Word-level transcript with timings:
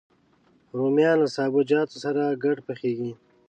رومیان 0.77 1.17
له 1.21 1.27
سابهجاتو 1.35 1.95
سره 2.03 2.23
ګډ 2.43 2.57
پخېږي 2.67 3.11